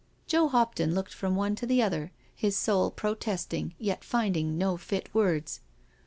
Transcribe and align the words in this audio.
Joe 0.25 0.47
Hopton 0.47 0.95
looked 0.95 1.13
from 1.13 1.35
one 1.35 1.53
to 1.57 1.67
the 1.67 1.83
other, 1.83 2.11
his 2.35 2.57
soul 2.57 2.89
protesting 2.89 3.75
yet 3.77 4.03
finding 4.03 4.57
no 4.57 4.75
fit 4.75 5.13
words. 5.13 5.59